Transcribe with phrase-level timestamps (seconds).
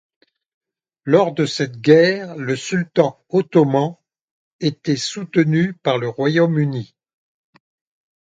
[1.05, 3.97] Lors de cette guerre, le sultan ottoman
[4.59, 6.95] était soutenu par le Royaume-Uni.